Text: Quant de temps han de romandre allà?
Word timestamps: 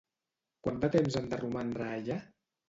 Quant 0.67 0.79
de 0.85 0.89
temps 0.95 1.19
han 1.19 1.29
de 1.35 1.39
romandre 1.43 1.87
allà? 1.99 2.19